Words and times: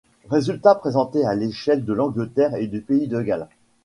Résultats 0.31 0.73
présentés 0.73 1.23
à 1.25 1.35
l'échelle 1.35 1.85
de 1.85 1.93
l'Angleterre 1.93 2.55
et 2.55 2.65
du 2.65 2.81
pays 2.81 3.07
de 3.07 3.21
Galles. 3.21 3.47